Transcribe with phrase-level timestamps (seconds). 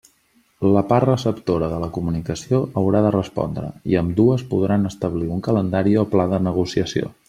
[0.75, 5.99] La part receptora de la comunicació haurà de respondre i ambdues podran establir un calendari
[6.05, 7.19] o pla de negociació.